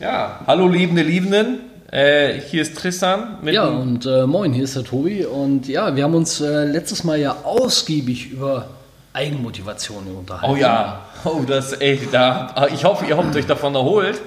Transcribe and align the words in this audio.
Ja, 0.00 0.40
hallo 0.46 0.66
liebende 0.66 1.02
Liebenden. 1.02 1.60
Äh, 1.92 2.40
hier 2.40 2.62
ist 2.62 2.74
Tristan. 2.78 3.36
ja, 3.44 3.66
und 3.66 4.06
äh, 4.06 4.26
moin, 4.26 4.54
hier 4.54 4.64
ist 4.64 4.74
der 4.74 4.84
Tobi. 4.84 5.26
Und 5.26 5.68
ja, 5.68 5.94
wir 5.94 6.04
haben 6.04 6.14
uns 6.14 6.40
äh, 6.40 6.64
letztes 6.64 7.04
Mal 7.04 7.20
ja 7.20 7.36
ausgiebig 7.44 8.30
über 8.30 8.68
Eigenmotivation 9.12 10.06
unterhalten. 10.06 10.54
Oh 10.54 10.56
ja, 10.56 11.00
oh, 11.24 11.42
das 11.46 11.78
echt, 11.82 12.14
da, 12.14 12.66
ich 12.72 12.82
hoffe, 12.82 13.04
ihr 13.04 13.18
habt 13.18 13.36
euch 13.36 13.44
davon 13.44 13.74
erholt. 13.74 14.22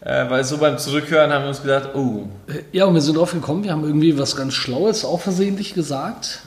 Äh, 0.00 0.30
weil 0.30 0.42
so 0.42 0.56
beim 0.56 0.78
Zurückhören 0.78 1.30
haben 1.30 1.42
wir 1.42 1.48
uns 1.50 1.60
gedacht, 1.60 1.90
oh. 1.94 2.26
Äh, 2.48 2.62
ja, 2.72 2.86
und 2.86 2.94
wir 2.94 3.02
sind 3.02 3.18
drauf 3.18 3.32
gekommen, 3.32 3.62
wir 3.62 3.72
haben 3.72 3.84
irgendwie 3.84 4.18
was 4.18 4.36
ganz 4.36 4.54
Schlaues 4.54 5.04
auch 5.04 5.20
versehentlich 5.20 5.74
gesagt. 5.74 6.40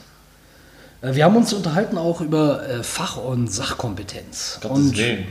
Äh, 1.00 1.14
wir 1.14 1.26
haben 1.26 1.36
uns 1.36 1.52
unterhalten 1.52 1.96
auch 1.96 2.20
über 2.20 2.60
Fach- 2.82 3.18
und 3.18 3.52
Sachkompetenz. 3.52 4.58
Gottes 4.60 4.78
und 4.78 4.96
Willen. 4.98 5.26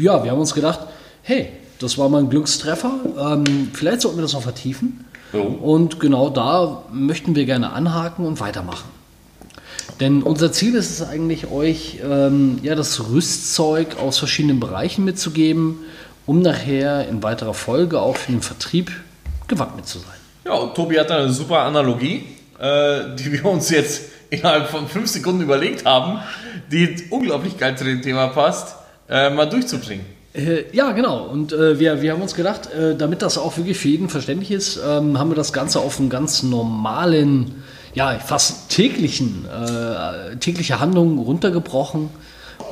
ja, 0.00 0.24
wir 0.24 0.32
haben 0.32 0.40
uns 0.40 0.54
gedacht, 0.54 0.80
hey, 1.22 1.52
das 1.78 1.98
war 1.98 2.08
mal 2.08 2.20
ein 2.20 2.30
Glückstreffer. 2.30 2.92
Ähm, 3.18 3.70
vielleicht 3.72 4.02
sollten 4.02 4.18
wir 4.18 4.22
das 4.22 4.32
noch 4.32 4.42
vertiefen. 4.42 5.04
Oh. 5.32 5.38
Und 5.38 6.00
genau 6.00 6.30
da 6.30 6.84
möchten 6.92 7.34
wir 7.34 7.44
gerne 7.44 7.72
anhaken 7.72 8.24
und 8.24 8.40
weitermachen. 8.40 8.88
Denn 10.00 10.22
unser 10.22 10.52
Ziel 10.52 10.74
ist 10.74 10.90
es 10.90 11.06
eigentlich, 11.06 11.50
euch 11.50 11.98
ähm, 12.02 12.58
ja, 12.62 12.74
das 12.74 13.08
Rüstzeug 13.10 13.96
aus 14.00 14.18
verschiedenen 14.18 14.60
Bereichen 14.60 15.04
mitzugeben, 15.04 15.80
um 16.26 16.40
nachher 16.40 17.08
in 17.08 17.22
weiterer 17.22 17.54
Folge 17.54 18.00
auch 18.00 18.16
für 18.16 18.32
den 18.32 18.42
Vertrieb 18.42 18.90
gewappnet 19.46 19.86
zu 19.86 19.98
sein. 19.98 20.08
Ja, 20.46 20.66
Tobi 20.68 20.98
hat 20.98 21.10
eine 21.10 21.30
super 21.30 21.60
Analogie, 21.60 22.24
äh, 22.58 23.14
die 23.16 23.32
wir 23.32 23.44
uns 23.44 23.70
jetzt 23.70 24.02
innerhalb 24.30 24.68
von 24.68 24.88
fünf 24.88 25.08
Sekunden 25.08 25.42
überlegt 25.42 25.84
haben, 25.84 26.20
die 26.70 26.96
unglaublich 27.10 27.56
geil 27.56 27.76
zu 27.76 27.84
dem 27.84 28.02
Thema 28.02 28.28
passt, 28.28 28.76
äh, 29.08 29.30
mal 29.30 29.46
durchzubringen. 29.46 30.04
Äh, 30.34 30.64
ja, 30.72 30.92
genau. 30.92 31.24
Und 31.24 31.52
äh, 31.52 31.78
wir, 31.78 32.02
wir 32.02 32.12
haben 32.12 32.22
uns 32.22 32.34
gedacht, 32.34 32.68
äh, 32.72 32.96
damit 32.96 33.22
das 33.22 33.38
auch 33.38 33.56
wirklich 33.56 33.78
für 33.78 33.88
jeden 33.88 34.08
verständlich 34.08 34.50
ist, 34.50 34.80
ähm, 34.84 35.18
haben 35.18 35.30
wir 35.30 35.36
das 35.36 35.52
Ganze 35.52 35.78
auf 35.78 36.00
einen 36.00 36.10
ganz 36.10 36.42
normalen, 36.42 37.62
ja, 37.94 38.18
fast 38.18 38.68
täglichen, 38.68 39.46
äh, 39.46 40.36
tägliche 40.36 40.80
Handlungen 40.80 41.18
runtergebrochen 41.18 42.10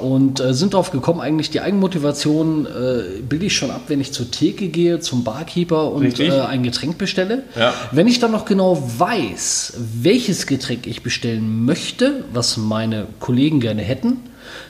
und 0.00 0.40
äh, 0.40 0.54
sind 0.54 0.74
darauf 0.74 0.90
gekommen, 0.90 1.20
eigentlich 1.20 1.50
die 1.50 1.60
Eigenmotivation 1.60 2.66
äh, 2.66 3.20
bilde 3.22 3.46
ich 3.46 3.56
schon 3.56 3.70
ab, 3.70 3.82
wenn 3.86 4.00
ich 4.00 4.12
zur 4.12 4.28
Theke 4.28 4.66
gehe, 4.68 4.98
zum 4.98 5.22
Barkeeper 5.22 5.92
und 5.92 6.20
ein 6.20 6.62
Getränk 6.64 6.98
bestelle. 6.98 7.44
Ja. 7.56 7.72
Wenn 7.92 8.08
ich 8.08 8.18
dann 8.18 8.32
noch 8.32 8.44
genau 8.44 8.82
weiß, 8.98 9.74
welches 10.00 10.48
Getränk 10.48 10.88
ich 10.88 11.04
bestellen 11.04 11.64
möchte, 11.64 12.24
was 12.32 12.56
meine 12.56 13.06
Kollegen 13.20 13.60
gerne 13.60 13.82
hätten, 13.82 14.18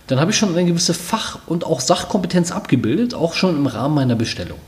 dann 0.07 0.21
habe 0.21 0.31
ich 0.31 0.37
schon 0.37 0.57
eine 0.57 0.65
gewisse 0.67 0.95
Fach- 0.95 1.39
und 1.47 1.65
auch 1.65 1.81
Sachkompetenz 1.81 2.53
abgebildet, 2.53 3.15
auch 3.15 3.35
schon 3.35 3.57
im 3.57 3.67
Rahmen 3.67 3.95
meiner 3.95 4.15
Bestellung. 4.15 4.59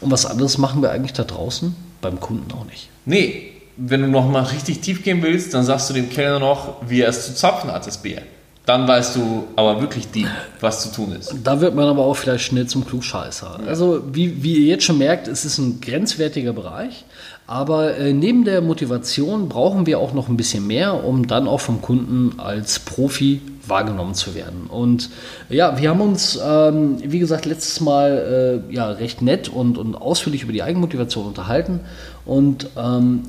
Und 0.00 0.10
was 0.10 0.26
anderes 0.26 0.58
machen 0.58 0.82
wir 0.82 0.90
eigentlich 0.90 1.12
da 1.12 1.24
draußen 1.24 1.74
beim 2.00 2.20
Kunden 2.20 2.52
auch 2.52 2.64
nicht. 2.64 2.88
Nee, 3.04 3.52
wenn 3.76 4.02
du 4.02 4.08
noch 4.08 4.28
mal 4.28 4.42
richtig 4.42 4.80
tief 4.80 5.04
gehen 5.04 5.22
willst, 5.22 5.54
dann 5.54 5.64
sagst 5.64 5.88
du 5.90 5.94
dem 5.94 6.10
Kellner 6.10 6.40
noch, 6.40 6.76
wie 6.88 7.02
er 7.02 7.08
es 7.08 7.26
zu 7.26 7.34
zapfen 7.34 7.70
hat, 7.70 7.86
das 7.86 7.98
Bier. 7.98 8.22
Dann 8.66 8.86
weißt 8.86 9.16
du 9.16 9.44
aber 9.56 9.80
wirklich 9.80 10.10
deep, 10.10 10.28
was 10.60 10.82
zu 10.82 10.92
tun 10.92 11.12
ist. 11.12 11.34
Da 11.42 11.62
wird 11.62 11.74
man 11.74 11.86
aber 11.86 12.04
auch 12.04 12.14
vielleicht 12.14 12.44
schnell 12.44 12.66
zum 12.66 12.84
Klugscheißer. 12.84 13.60
Also 13.66 14.02
wie, 14.12 14.42
wie 14.42 14.56
ihr 14.58 14.66
jetzt 14.66 14.84
schon 14.84 14.98
merkt, 14.98 15.26
es 15.26 15.46
ist 15.46 15.56
ein 15.56 15.80
grenzwertiger 15.80 16.52
Bereich. 16.52 17.06
Aber 17.46 17.96
äh, 17.96 18.12
neben 18.12 18.44
der 18.44 18.60
Motivation 18.60 19.48
brauchen 19.48 19.86
wir 19.86 19.98
auch 19.98 20.12
noch 20.12 20.28
ein 20.28 20.36
bisschen 20.36 20.66
mehr, 20.66 21.02
um 21.02 21.26
dann 21.26 21.48
auch 21.48 21.60
vom 21.60 21.80
Kunden 21.80 22.38
als 22.38 22.78
Profi 22.78 23.40
wahrgenommen 23.68 24.14
zu 24.14 24.34
werden. 24.34 24.66
Und 24.68 25.10
ja, 25.48 25.78
wir 25.78 25.90
haben 25.90 26.00
uns, 26.00 26.38
ähm, 26.42 26.98
wie 27.02 27.18
gesagt, 27.18 27.46
letztes 27.46 27.80
Mal 27.80 28.62
äh, 28.70 28.74
ja, 28.74 28.90
recht 28.90 29.22
nett 29.22 29.48
und, 29.48 29.78
und 29.78 29.94
ausführlich 29.94 30.42
über 30.42 30.52
die 30.52 30.62
Eigenmotivation 30.62 31.26
unterhalten. 31.26 31.80
Und 32.24 32.68
ähm, 32.76 33.22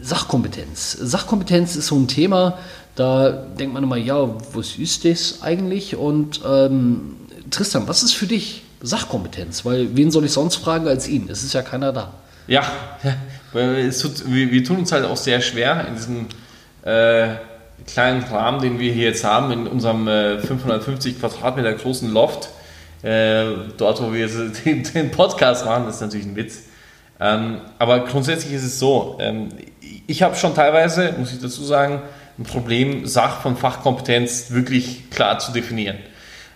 Sachkompetenz. 0.00 0.92
Sachkompetenz 0.92 1.76
ist 1.76 1.88
so 1.88 1.96
ein 1.96 2.08
Thema, 2.08 2.58
da 2.94 3.30
denkt 3.30 3.74
man 3.74 3.82
immer, 3.82 3.96
ja, 3.96 4.28
was 4.52 4.76
ist 4.76 5.04
das 5.04 5.42
eigentlich? 5.42 5.96
Und 5.96 6.40
ähm, 6.46 7.16
Tristan, 7.50 7.86
was 7.86 8.02
ist 8.02 8.14
für 8.14 8.26
dich 8.26 8.62
Sachkompetenz? 8.80 9.64
Weil 9.64 9.96
wen 9.96 10.10
soll 10.10 10.24
ich 10.24 10.32
sonst 10.32 10.56
fragen 10.56 10.88
als 10.88 11.08
ihn? 11.08 11.28
Es 11.30 11.42
ist 11.42 11.52
ja 11.52 11.62
keiner 11.62 11.92
da. 11.92 12.12
Ja, 12.46 12.64
tut, 13.52 14.32
wir, 14.32 14.50
wir 14.50 14.64
tun 14.64 14.78
uns 14.78 14.92
halt 14.92 15.04
auch 15.04 15.16
sehr 15.16 15.40
schwer 15.40 15.86
in 15.88 15.94
diesem 15.94 16.26
äh, 16.82 17.36
kleinen 17.86 18.22
Rahmen, 18.24 18.60
den 18.60 18.78
wir 18.78 18.92
hier 18.92 19.04
jetzt 19.04 19.24
haben, 19.24 19.50
in 19.52 19.66
unserem 19.66 20.08
äh, 20.08 20.38
550 20.38 21.20
Quadratmeter 21.20 21.72
großen 21.74 22.12
Loft. 22.12 22.50
Äh, 23.02 23.44
dort, 23.76 24.02
wo 24.02 24.12
wir 24.12 24.28
den, 24.64 24.82
den, 24.82 25.10
Podcast 25.10 25.64
machen, 25.64 25.88
ist 25.88 26.00
natürlich 26.00 26.26
ein 26.26 26.36
Witz. 26.36 26.64
Ähm, 27.20 27.60
aber 27.78 28.00
grundsätzlich 28.00 28.52
ist 28.52 28.64
es 28.64 28.78
so, 28.78 29.18
ähm, 29.20 29.48
ich 30.06 30.22
habe 30.22 30.36
schon 30.36 30.54
teilweise, 30.54 31.14
muss 31.18 31.32
ich 31.32 31.40
dazu 31.40 31.64
sagen, 31.64 32.02
ein 32.38 32.44
Problem, 32.44 33.06
Sach- 33.06 33.42
von 33.42 33.56
Fachkompetenz 33.56 34.50
wirklich 34.50 35.10
klar 35.10 35.38
zu 35.38 35.52
definieren. 35.52 35.98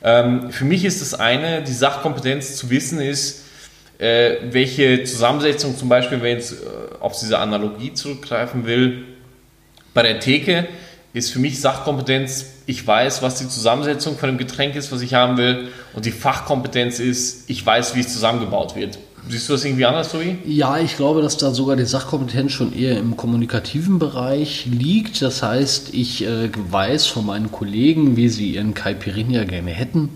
Ähm, 0.03 0.51
für 0.51 0.65
mich 0.65 0.85
ist 0.85 1.01
das 1.01 1.15
eine, 1.15 1.63
die 1.63 1.73
Sachkompetenz 1.73 2.57
zu 2.57 2.71
wissen 2.71 3.01
ist, 3.01 3.45
äh, 3.99 4.37
welche 4.51 5.05
Zusammensetzung 5.05 5.77
zum 5.77 5.89
Beispiel, 5.89 6.23
wenn 6.23 6.39
ich 6.39 6.51
jetzt 6.51 6.63
äh, 6.63 7.01
auf 7.01 7.19
diese 7.19 7.39
Analogie 7.39 7.95
zurückgreifen 7.95 8.67
will, 8.67 9.05
bei 9.95 10.03
der 10.03 10.21
Theke 10.21 10.67
ist 11.15 11.31
für 11.31 11.39
mich 11.39 11.61
Sachkompetenz, 11.61 12.47
ich 12.67 12.87
weiß, 12.87 13.23
was 13.23 13.37
die 13.37 13.49
Zusammensetzung 13.49 14.17
von 14.17 14.29
dem 14.31 14.39
Getränk 14.39 14.77
ist, 14.77 14.93
was 14.93 15.03
ich 15.03 15.15
haben 15.15 15.37
will, 15.37 15.69
und 15.95 16.07
die 16.07 16.13
Fachkompetenz 16.13 16.99
ist, 17.01 17.51
ich 17.51 17.65
weiß, 17.65 17.95
wie 17.95 18.01
es 18.01 18.13
zusammengebaut 18.13 18.77
wird. 18.77 18.99
Siehst 19.29 19.49
du 19.49 19.53
das 19.53 19.65
irgendwie 19.65 19.85
anders, 19.87 20.11
Tobi? 20.11 20.37
Ja, 20.45 20.79
ich 20.79 20.97
glaube, 20.97 21.23
dass 21.23 21.37
da 21.37 21.53
sogar 21.53 21.77
die 21.77 21.85
Sachkompetenz 21.85 22.53
schon 22.53 22.77
eher 22.77 22.99
im 22.99 23.17
kommunikativen 23.17 23.99
Bereich 24.01 24.67
liegt. 24.67 25.23
Das 25.23 25.43
heißt, 25.45 25.95
ich 25.95 26.25
äh, 26.25 26.51
weiß 26.71 27.07
von 27.07 27.27
meinen 27.27 27.53
Kollegen, 27.53 28.17
wie 28.17 28.29
sie 28.29 28.55
ihren 28.55 28.75
Caipirinha 28.75 29.45
gerne 29.45 29.71
hätten. 29.71 30.09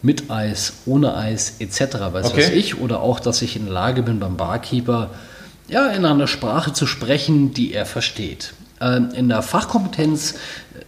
Mit 0.00 0.30
Eis, 0.30 0.74
ohne 0.86 1.16
Eis, 1.16 1.56
etc. 1.58 1.80
Weiß 2.12 2.26
Okay. 2.26 2.36
was 2.42 2.50
ich. 2.50 2.78
Oder 2.78 3.00
auch, 3.00 3.18
dass 3.18 3.42
ich 3.42 3.56
in 3.56 3.64
der 3.64 3.74
Lage 3.74 4.02
bin, 4.02 4.20
beim 4.20 4.36
Barkeeper 4.36 5.10
ja, 5.68 5.88
in 5.88 6.04
einer 6.04 6.26
Sprache 6.28 6.72
zu 6.72 6.86
sprechen, 6.86 7.52
die 7.52 7.72
er 7.72 7.86
versteht. 7.86 8.52
Ähm, 8.84 9.10
in 9.14 9.28
der 9.28 9.40
Fachkompetenz 9.42 10.34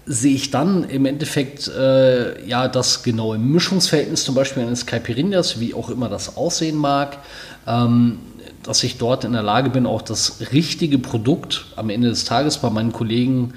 sehe 0.05 0.35
ich 0.35 0.51
dann 0.51 0.85
im 0.85 1.07
Endeffekt 1.07 1.69
äh, 1.69 2.47
ja 2.47 2.69
das 2.69 3.03
genaue 3.03 3.39
Mischungsverhältnis 3.39 4.25
zum 4.25 4.35
Beispiel 4.35 4.63
eines 4.63 4.85
Caipirinhas, 4.85 5.61
wie 5.61 5.73
auch 5.73 5.89
immer 5.89 6.09
das 6.09 6.37
aussehen 6.37 6.77
mag, 6.77 7.19
ähm, 7.67 8.19
dass 8.63 8.83
ich 8.83 8.99
dort 8.99 9.25
in 9.25 9.33
der 9.33 9.43
Lage 9.43 9.71
bin, 9.71 9.87
auch 9.87 10.03
das 10.03 10.41
richtige 10.53 10.99
Produkt 10.99 11.67
am 11.77 11.89
Ende 11.89 12.09
des 12.09 12.25
Tages 12.25 12.59
bei 12.59 12.69
meinen 12.69 12.93
Kollegen, 12.93 13.55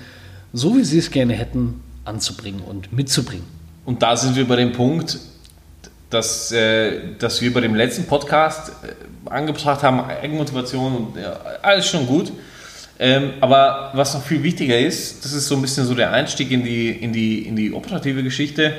so 0.54 0.78
wie 0.78 0.84
sie 0.84 1.00
es 1.00 1.12
gerne 1.12 1.34
hätten, 1.34 1.82
anzubringen 2.06 2.62
und 2.62 2.94
mitzubringen. 2.94 3.46
Und 3.86 4.02
da 4.02 4.16
sind 4.16 4.36
wir 4.36 4.48
bei 4.48 4.56
dem 4.56 4.72
Punkt, 4.72 5.20
dass, 6.10 6.52
äh, 6.52 7.16
dass 7.20 7.42
wir 7.42 7.54
bei 7.54 7.62
dem 7.62 7.76
letzten 7.76 8.06
Podcast 8.06 8.70
äh, 8.70 9.30
angebracht 9.30 9.84
haben, 9.84 10.00
Eigenmotivation 10.00 11.14
ja, 11.22 11.40
alles 11.62 11.88
schon 11.88 12.08
gut. 12.08 12.32
Ähm, 13.02 13.32
aber 13.40 13.92
was 13.94 14.14
noch 14.14 14.24
viel 14.24 14.44
wichtiger 14.44 14.78
ist, 14.78 15.24
das 15.24 15.32
ist 15.32 15.48
so 15.48 15.56
ein 15.56 15.62
bisschen 15.62 15.86
so 15.86 15.96
der 15.96 16.12
Einstieg 16.12 16.52
in 16.52 16.66
die, 16.66 16.90
in 16.90 17.14
die, 17.14 17.48
in 17.48 17.56
die 17.56 17.72
operative 17.72 18.24
Geschichte. 18.24 18.74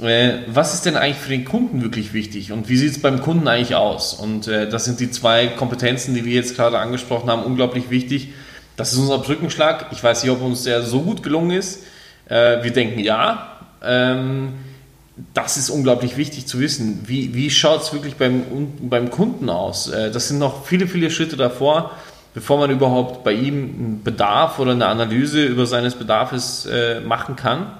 Äh, 0.00 0.40
was 0.48 0.74
ist 0.74 0.84
denn 0.84 0.96
eigentlich 0.96 1.16
für 1.16 1.30
den 1.30 1.44
Kunden 1.44 1.80
wirklich 1.80 2.12
wichtig 2.12 2.50
und 2.52 2.68
wie 2.68 2.76
sieht 2.76 2.90
es 2.90 3.00
beim 3.00 3.22
Kunden 3.22 3.46
eigentlich 3.46 3.76
aus? 3.76 4.14
Und 4.14 4.48
äh, 4.48 4.68
das 4.68 4.84
sind 4.84 4.98
die 4.98 5.10
zwei 5.10 5.46
Kompetenzen, 5.46 6.14
die 6.14 6.24
wir 6.24 6.34
jetzt 6.34 6.56
gerade 6.56 6.78
angesprochen 6.78 7.30
haben, 7.30 7.44
unglaublich 7.44 7.88
wichtig. 7.88 8.30
Das 8.76 8.92
ist 8.92 8.98
unser 8.98 9.18
Brückenschlag. 9.18 9.86
Ich 9.92 10.02
weiß 10.02 10.22
nicht, 10.22 10.32
ob 10.32 10.42
uns 10.42 10.64
der 10.64 10.82
so 10.82 11.00
gut 11.00 11.22
gelungen 11.22 11.52
ist. 11.52 11.84
Äh, 12.28 12.62
wir 12.62 12.72
denken 12.72 12.98
ja. 12.98 13.58
Ähm, 13.82 14.54
das 15.32 15.56
ist 15.56 15.70
unglaublich 15.70 16.18
wichtig 16.18 16.46
zu 16.46 16.60
wissen. 16.60 17.04
Wie, 17.06 17.34
wie 17.34 17.48
schaut 17.48 17.82
es 17.82 17.92
wirklich 17.94 18.16
beim, 18.16 18.42
beim 18.82 19.10
Kunden 19.10 19.48
aus? 19.48 19.88
Äh, 19.88 20.10
Das 20.10 20.28
sind 20.28 20.38
noch 20.38 20.66
viele, 20.66 20.86
viele 20.88 21.10
Schritte 21.10 21.36
davor, 21.36 21.92
bevor 22.36 22.58
man 22.58 22.70
überhaupt 22.70 23.24
bei 23.24 23.32
ihm 23.32 23.54
einen 23.54 24.00
Bedarf 24.04 24.58
oder 24.58 24.72
eine 24.72 24.86
Analyse 24.88 25.42
über 25.46 25.64
seines 25.64 25.94
Bedarfs 25.94 26.66
äh, 26.66 27.00
machen 27.00 27.34
kann. 27.34 27.78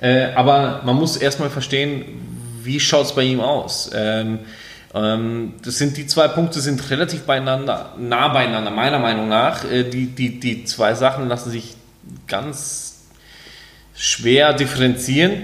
Äh, 0.00 0.32
aber 0.34 0.80
man 0.86 0.96
muss 0.96 1.18
erstmal 1.18 1.50
verstehen, 1.50 2.02
wie 2.62 2.80
schaut 2.80 3.04
es 3.04 3.12
bei 3.12 3.24
ihm 3.24 3.40
aus. 3.40 3.90
Ähm, 3.94 4.38
ähm, 4.94 5.52
das 5.62 5.76
sind 5.76 5.98
die 5.98 6.06
zwei 6.06 6.28
Punkte 6.28 6.62
sind 6.62 6.88
relativ 6.90 7.24
beieinander, 7.24 7.92
nah 7.98 8.28
beieinander, 8.28 8.70
meiner 8.70 8.98
Meinung 8.98 9.28
nach. 9.28 9.70
Äh, 9.70 9.84
die, 9.84 10.06
die, 10.06 10.40
die 10.40 10.64
zwei 10.64 10.94
Sachen 10.94 11.28
lassen 11.28 11.50
sich 11.50 11.74
ganz 12.26 13.02
schwer 13.94 14.54
differenzieren. 14.54 15.42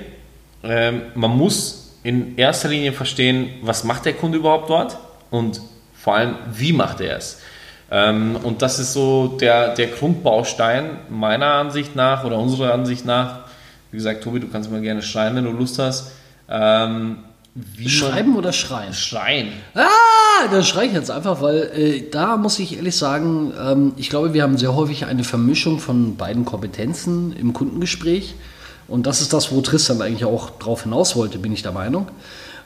Ähm, 0.63 1.03
man 1.15 1.37
muss 1.37 1.99
in 2.05 2.39
erster 2.39 2.71
Linie 2.71 2.95
verstehen, 2.95 3.51
was 3.61 3.85
macht 3.85 4.07
der 4.07 4.15
Kunde 4.15 4.39
überhaupt 4.39 4.71
dort 4.71 4.97
und 5.31 5.61
vor 5.93 6.15
allem, 6.15 6.37
wie 6.55 6.73
macht 6.73 7.03
er 7.03 7.19
es. 7.19 7.43
Ähm, 7.91 8.37
und 8.43 8.63
das 8.63 8.79
ist 8.79 8.93
so 8.93 9.37
der, 9.41 9.75
der 9.75 9.89
Grundbaustein 9.89 10.99
meiner 11.09 11.55
Ansicht 11.55 11.97
nach 11.97 12.25
oder 12.25 12.39
unserer 12.39 12.75
Ansicht 12.75 13.05
nach. 13.05 13.41
Wie 13.91 13.97
gesagt, 13.97 14.23
Tobi, 14.23 14.41
du 14.41 14.49
kannst 14.49 14.71
mal 14.71 14.83
gerne 14.83 15.03
schreiben, 15.03 15.37
wenn 15.37 15.45
du 15.45 15.53
Lust 15.53 15.79
hast. 15.79 16.13
Ähm, 16.49 17.19
Schreiben 17.85 18.37
oder 18.37 18.53
schreien? 18.53 18.93
Schreien. 18.93 19.53
Ah, 19.75 20.49
da 20.51 20.63
schreie 20.63 20.87
ich 20.87 20.93
jetzt 20.93 21.11
einfach, 21.11 21.41
weil 21.41 21.71
äh, 21.75 22.09
da 22.11 22.37
muss 22.37 22.59
ich 22.59 22.77
ehrlich 22.77 22.97
sagen, 22.97 23.53
ähm, 23.61 23.93
ich 23.97 24.11
glaube, 24.11 24.33
wir 24.33 24.43
haben 24.43 24.57
sehr 24.59 24.77
häufig 24.77 25.07
eine 25.07 25.25
Vermischung 25.25 25.81
von 25.81 26.17
beiden 26.17 26.45
Kompetenzen 26.45 27.35
im 27.37 27.53
Kundengespräch. 27.53 28.35
Und 28.87 29.07
das 29.07 29.21
ist 29.21 29.33
das, 29.33 29.51
wo 29.51 29.61
Tristan 29.61 30.01
eigentlich 30.01 30.25
auch 30.25 30.51
drauf 30.59 30.85
hinaus 30.85 31.17
wollte, 31.17 31.39
bin 31.39 31.53
ich 31.53 31.63
der 31.63 31.73
Meinung. 31.73 32.09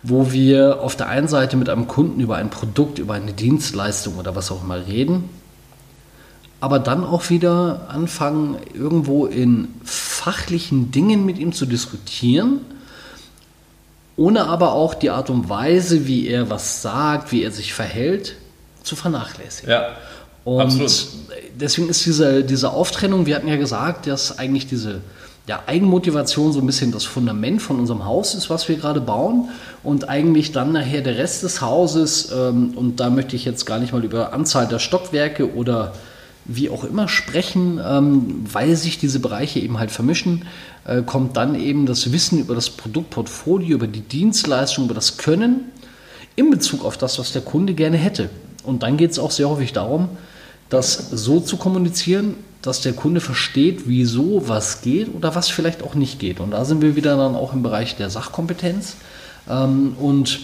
Wo 0.02 0.32
wir 0.32 0.80
auf 0.80 0.96
der 0.96 1.08
einen 1.08 1.28
Seite 1.28 1.56
mit 1.56 1.68
einem 1.68 1.86
Kunden 1.86 2.20
über 2.20 2.36
ein 2.36 2.50
Produkt, 2.50 2.98
über 2.98 3.14
eine 3.14 3.32
Dienstleistung 3.32 4.16
oder 4.16 4.34
was 4.34 4.50
auch 4.50 4.62
immer 4.62 4.86
reden, 4.86 5.28
aber 6.60 6.78
dann 6.78 7.04
auch 7.04 7.30
wieder 7.30 7.88
anfangen, 7.88 8.56
irgendwo 8.74 9.26
in 9.26 9.68
fachlichen 9.84 10.90
Dingen 10.90 11.24
mit 11.24 11.38
ihm 11.38 11.52
zu 11.52 11.66
diskutieren 11.66 12.60
ohne 14.16 14.46
aber 14.46 14.72
auch 14.72 14.94
die 14.94 15.10
Art 15.10 15.30
und 15.30 15.48
Weise, 15.48 16.06
wie 16.06 16.28
er 16.28 16.50
was 16.50 16.82
sagt, 16.82 17.32
wie 17.32 17.42
er 17.42 17.50
sich 17.50 17.72
verhält, 17.72 18.36
zu 18.82 18.96
vernachlässigen. 18.96 19.70
Ja. 19.70 19.96
Und 20.44 20.60
absolut. 20.60 20.92
deswegen 21.54 21.88
ist 21.88 22.04
diese, 22.04 22.44
diese 22.44 22.70
Auftrennung, 22.70 23.26
wir 23.26 23.36
hatten 23.36 23.48
ja 23.48 23.56
gesagt, 23.56 24.06
dass 24.06 24.38
eigentlich 24.38 24.66
diese 24.66 25.00
ja, 25.46 25.62
Eigenmotivation 25.66 26.52
so 26.52 26.60
ein 26.60 26.66
bisschen 26.66 26.92
das 26.92 27.04
Fundament 27.04 27.60
von 27.60 27.78
unserem 27.78 28.04
Haus 28.04 28.34
ist, 28.34 28.48
was 28.48 28.68
wir 28.68 28.76
gerade 28.76 29.00
bauen. 29.00 29.48
Und 29.82 30.08
eigentlich 30.08 30.52
dann 30.52 30.72
nachher 30.72 31.00
der 31.00 31.18
Rest 31.18 31.42
des 31.42 31.60
Hauses, 31.60 32.30
ähm, 32.32 32.74
und 32.76 33.00
da 33.00 33.10
möchte 33.10 33.34
ich 33.34 33.44
jetzt 33.44 33.66
gar 33.66 33.78
nicht 33.78 33.92
mal 33.92 34.04
über 34.04 34.32
Anzahl 34.32 34.68
der 34.68 34.78
Stockwerke 34.78 35.54
oder 35.54 35.94
wie 36.44 36.70
auch 36.70 36.84
immer 36.84 37.08
sprechen, 37.08 37.80
ähm, 37.84 38.44
weil 38.52 38.76
sich 38.76 38.98
diese 38.98 39.20
Bereiche 39.20 39.60
eben 39.60 39.78
halt 39.78 39.90
vermischen, 39.90 40.44
äh, 40.84 41.02
kommt 41.02 41.36
dann 41.36 41.54
eben 41.54 41.86
das 41.86 42.12
Wissen 42.12 42.38
über 42.38 42.54
das 42.54 42.70
Produktportfolio, 42.70 43.76
über 43.76 43.86
die 43.86 44.00
Dienstleistung, 44.00 44.86
über 44.86 44.94
das 44.94 45.16
Können 45.16 45.72
in 46.34 46.50
Bezug 46.50 46.84
auf 46.84 46.96
das, 46.96 47.18
was 47.18 47.32
der 47.32 47.42
Kunde 47.42 47.74
gerne 47.74 47.96
hätte. 47.96 48.30
Und 48.64 48.82
dann 48.82 48.96
geht 48.96 49.10
es 49.10 49.18
auch 49.18 49.30
sehr 49.30 49.48
häufig 49.48 49.72
darum, 49.72 50.08
das 50.68 51.10
so 51.10 51.40
zu 51.40 51.56
kommunizieren, 51.56 52.36
dass 52.62 52.80
der 52.80 52.92
Kunde 52.92 53.20
versteht, 53.20 53.82
wieso 53.86 54.48
was 54.48 54.82
geht 54.82 55.12
oder 55.14 55.34
was 55.34 55.50
vielleicht 55.50 55.82
auch 55.82 55.94
nicht 55.94 56.20
geht. 56.20 56.38
Und 56.40 56.52
da 56.52 56.64
sind 56.64 56.80
wir 56.80 56.96
wieder 56.96 57.16
dann 57.16 57.34
auch 57.34 57.52
im 57.52 57.62
Bereich 57.62 57.96
der 57.96 58.08
Sachkompetenz. 58.08 58.96
Ähm, 59.50 59.96
und 59.98 60.40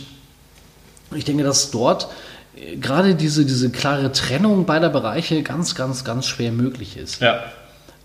ich 1.15 1.25
denke, 1.25 1.45
dass 1.45 1.71
dort 1.71 2.09
äh, 2.57 2.77
gerade 2.77 3.15
diese, 3.15 3.47
diese 3.47 3.71
klare 3.71 4.11
Trennung 4.11 4.67
beider 4.67 4.91
Bereiche 4.91 5.43
ganz, 5.43 5.77
ganz, 5.77 6.05
ganz 6.05 6.27
schwer 6.27 6.51
möglich 6.51 6.97
ist. 6.97 7.21
Ja. 7.21 7.41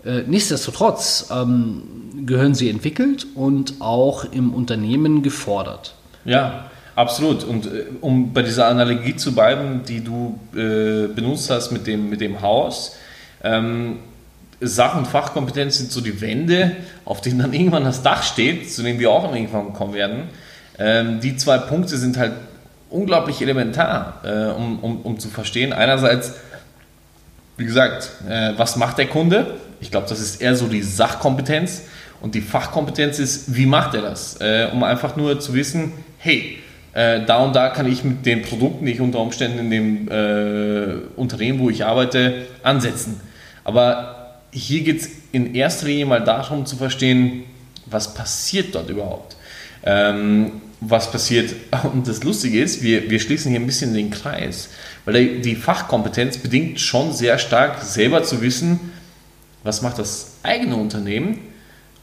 Äh, 0.04 0.22
nichtsdestotrotz 0.26 1.28
ähm, 1.32 1.82
gehören 2.24 2.54
sie 2.54 2.70
entwickelt 2.70 3.26
und 3.34 3.74
auch 3.80 4.24
im 4.30 4.54
Unternehmen 4.54 5.22
gefordert. 5.22 5.94
Ja, 6.24 6.70
absolut. 6.94 7.42
Und 7.42 7.66
äh, 7.66 7.86
um 8.00 8.32
bei 8.32 8.42
dieser 8.42 8.68
Analogie 8.68 9.16
zu 9.16 9.34
bleiben, 9.34 9.82
die 9.88 10.04
du 10.04 10.38
benutzt 10.52 11.50
hast 11.50 11.72
mit 11.72 11.88
dem, 11.88 12.08
mit 12.10 12.20
dem 12.20 12.40
Haus, 12.40 12.92
ähm, 13.44 13.98
Sach- 14.60 14.96
und 14.96 15.06
Fachkompetenz 15.06 15.78
sind 15.78 15.92
so 15.92 16.00
die 16.00 16.20
Wände, 16.20 16.76
auf 17.04 17.20
denen 17.20 17.40
dann 17.40 17.52
irgendwann 17.52 17.84
das 17.84 18.02
Dach 18.02 18.22
steht, 18.22 18.72
zu 18.72 18.82
denen 18.82 18.98
wir 18.98 19.10
auch 19.10 19.32
irgendwann 19.32 19.72
kommen 19.72 19.94
werden. 19.94 20.24
Ähm, 20.78 21.20
die 21.20 21.36
zwei 21.36 21.58
Punkte 21.58 21.96
sind 21.96 22.16
halt 22.16 22.32
unglaublich 22.90 23.42
elementar, 23.42 24.20
äh, 24.24 24.52
um, 24.52 24.78
um, 24.80 25.00
um 25.02 25.18
zu 25.18 25.28
verstehen. 25.28 25.72
Einerseits, 25.72 26.34
wie 27.56 27.64
gesagt, 27.64 28.10
äh, 28.28 28.52
was 28.56 28.76
macht 28.76 28.98
der 28.98 29.06
Kunde? 29.06 29.58
Ich 29.80 29.90
glaube, 29.90 30.08
das 30.08 30.20
ist 30.20 30.40
eher 30.40 30.56
so 30.56 30.66
die 30.66 30.82
Sachkompetenz. 30.82 31.82
Und 32.20 32.34
die 32.34 32.40
Fachkompetenz 32.40 33.18
ist, 33.18 33.54
wie 33.54 33.66
macht 33.66 33.94
er 33.94 34.02
das? 34.02 34.40
Äh, 34.40 34.68
um 34.72 34.82
einfach 34.82 35.16
nur 35.16 35.40
zu 35.40 35.52
wissen, 35.52 35.92
hey, 36.18 36.58
äh, 36.94 37.24
da 37.26 37.38
und 37.38 37.54
da 37.54 37.68
kann 37.68 37.86
ich 37.86 38.04
mit 38.04 38.24
den 38.24 38.42
Produkten, 38.42 38.86
die 38.86 38.92
ich 38.92 39.00
unter 39.00 39.18
Umständen 39.18 39.58
in 39.58 39.70
dem 39.70 40.08
äh, 40.08 40.94
Unternehmen, 41.16 41.58
wo 41.58 41.68
ich 41.68 41.84
arbeite, 41.84 42.46
ansetzen. 42.62 43.20
Aber 43.64 44.36
hier 44.52 44.82
geht 44.82 45.00
es 45.00 45.10
in 45.32 45.54
erster 45.54 45.86
Linie 45.86 46.06
mal 46.06 46.22
darum 46.22 46.66
zu 46.66 46.76
verstehen, 46.76 47.44
was 47.86 48.14
passiert 48.14 48.74
dort 48.74 48.88
überhaupt. 48.88 49.36
Ähm, 49.82 50.62
was 50.80 51.10
passiert, 51.10 51.54
und 51.92 52.06
das 52.06 52.22
Lustige 52.22 52.62
ist, 52.62 52.82
wir, 52.82 53.10
wir 53.10 53.20
schließen 53.20 53.50
hier 53.50 53.60
ein 53.60 53.66
bisschen 53.66 53.94
den 53.94 54.10
Kreis, 54.10 54.68
weil 55.04 55.40
die 55.40 55.56
Fachkompetenz 55.56 56.38
bedingt 56.38 56.80
schon 56.80 57.12
sehr 57.12 57.38
stark 57.38 57.82
selber 57.82 58.22
zu 58.22 58.40
wissen, 58.42 58.92
was 59.62 59.82
macht 59.82 59.98
das 59.98 60.36
eigene 60.42 60.76
Unternehmen 60.76 61.38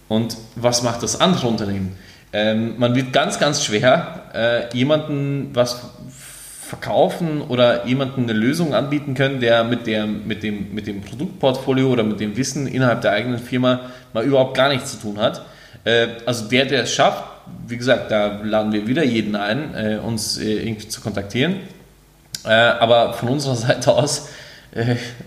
und 0.07 0.35
was 0.55 0.83
macht 0.83 1.03
das 1.03 1.21
andere 1.21 1.47
Unternehmen. 1.47 1.95
Ähm, 2.33 2.75
man 2.77 2.95
wird 2.95 3.13
ganz, 3.13 3.39
ganz 3.39 3.63
schwer 3.63 4.31
äh, 4.33 4.75
jemanden 4.75 5.49
was 5.53 5.81
verkaufen 6.71 7.41
oder 7.41 7.85
jemanden 7.85 8.23
eine 8.23 8.31
Lösung 8.31 8.73
anbieten 8.73 9.13
können, 9.13 9.41
der 9.41 9.65
mit, 9.65 9.87
der 9.87 10.07
mit, 10.07 10.41
dem, 10.41 10.73
mit 10.73 10.87
dem 10.87 11.01
Produktportfolio 11.01 11.89
oder 11.89 12.03
mit 12.03 12.21
dem 12.21 12.37
Wissen 12.37 12.65
innerhalb 12.65 13.01
der 13.01 13.11
eigenen 13.11 13.39
Firma 13.39 13.91
mal 14.13 14.23
überhaupt 14.23 14.55
gar 14.55 14.69
nichts 14.69 14.93
zu 14.93 15.01
tun 15.01 15.19
hat. 15.19 15.43
Äh, 15.83 16.07
also 16.25 16.47
der, 16.47 16.63
der 16.63 16.83
es 16.83 16.93
schafft, 16.93 17.25
wie 17.67 17.75
gesagt, 17.75 18.09
da 18.09 18.39
laden 18.41 18.71
wir 18.71 18.87
wieder 18.87 19.03
jeden 19.03 19.35
ein, 19.35 19.75
äh, 19.75 19.97
uns 19.97 20.37
äh, 20.37 20.65
irgendwie 20.65 20.87
zu 20.87 21.01
kontaktieren. 21.01 21.57
Aber 22.43 23.13
von 23.13 23.27
unserer 23.27 23.55
Seite 23.67 23.91
aus 23.91 24.29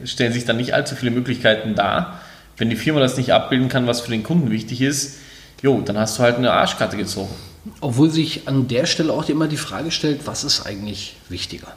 stellen 0.05 0.33
sich 0.33 0.47
dann 0.47 0.57
nicht 0.57 0.73
allzu 0.73 0.97
viele 0.97 1.11
Möglichkeiten 1.13 1.75
dar. 1.75 2.21
Wenn 2.57 2.71
die 2.71 2.77
Firma 2.77 3.01
das 3.01 3.19
nicht 3.19 3.35
abbilden 3.35 3.69
kann, 3.69 3.87
was 3.87 4.01
für 4.01 4.11
den 4.11 4.23
Kunden 4.23 4.51
wichtig 4.51 4.81
ist, 4.81 5.19
jo, 5.65 5.81
dann 5.81 5.97
hast 5.97 6.19
du 6.19 6.23
halt 6.23 6.37
eine 6.37 6.53
Arschkarte 6.53 6.97
gezogen. 6.99 7.35
Obwohl 7.81 8.11
sich 8.11 8.47
an 8.47 8.69
der 8.69 8.85
Stelle 8.85 9.13
auch 9.13 9.27
immer 9.31 9.49
die 9.49 9.57
Frage 9.57 9.91
stellt, 9.91 10.27
was 10.27 10.45
ist 10.45 10.67
eigentlich 10.67 11.17
wichtiger? 11.31 11.69